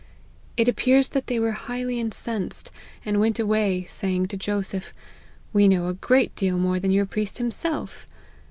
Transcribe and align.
It 0.57 0.67
appears 0.67 1.09
that 1.09 1.27
they 1.27 1.39
were 1.39 1.51
highly 1.51 1.99
incensed, 1.99 2.71
and 3.05 3.19
went 3.19 3.39
away, 3.39 3.83
saying 3.83 4.29
to 4.29 4.35
Joseph,' 4.35 4.95
We 5.53 5.67
know 5.67 5.89
a 5.89 5.93
great 5.93 6.35
deal 6.35 6.57
more 6.57 6.79
than 6.79 6.89
your 6.89 7.05
priest 7.05 7.37
himself. 7.37 8.07